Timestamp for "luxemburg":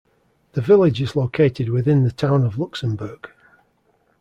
2.57-3.29